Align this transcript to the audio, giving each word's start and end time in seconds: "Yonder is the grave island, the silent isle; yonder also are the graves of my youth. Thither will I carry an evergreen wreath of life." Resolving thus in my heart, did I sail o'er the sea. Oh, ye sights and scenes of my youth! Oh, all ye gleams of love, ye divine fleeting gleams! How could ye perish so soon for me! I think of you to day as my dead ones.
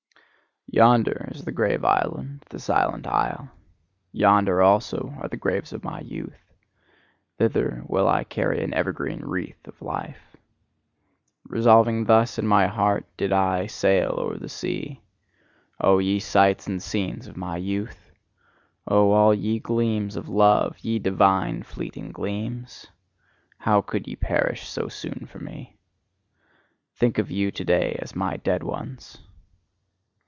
"Yonder 0.73 1.27
is 1.33 1.43
the 1.43 1.51
grave 1.51 1.83
island, 1.83 2.45
the 2.49 2.57
silent 2.57 3.05
isle; 3.05 3.49
yonder 4.13 4.61
also 4.61 5.13
are 5.21 5.27
the 5.27 5.35
graves 5.35 5.73
of 5.73 5.83
my 5.83 5.99
youth. 5.99 6.53
Thither 7.37 7.83
will 7.87 8.07
I 8.07 8.23
carry 8.23 8.63
an 8.63 8.73
evergreen 8.73 9.19
wreath 9.25 9.67
of 9.67 9.81
life." 9.81 10.37
Resolving 11.43 12.05
thus 12.05 12.39
in 12.39 12.47
my 12.47 12.67
heart, 12.67 13.05
did 13.17 13.33
I 13.33 13.67
sail 13.67 14.15
o'er 14.17 14.37
the 14.37 14.47
sea. 14.47 15.01
Oh, 15.81 15.97
ye 15.97 16.19
sights 16.21 16.67
and 16.67 16.81
scenes 16.81 17.27
of 17.27 17.35
my 17.35 17.57
youth! 17.57 18.09
Oh, 18.87 19.11
all 19.11 19.33
ye 19.33 19.59
gleams 19.59 20.15
of 20.15 20.29
love, 20.29 20.79
ye 20.79 20.99
divine 20.99 21.63
fleeting 21.63 22.13
gleams! 22.13 22.87
How 23.57 23.81
could 23.81 24.07
ye 24.07 24.15
perish 24.15 24.69
so 24.69 24.87
soon 24.87 25.25
for 25.29 25.39
me! 25.39 25.75
I 25.75 25.77
think 26.95 27.17
of 27.17 27.29
you 27.29 27.51
to 27.51 27.65
day 27.65 27.99
as 28.01 28.15
my 28.15 28.37
dead 28.37 28.63
ones. 28.63 29.17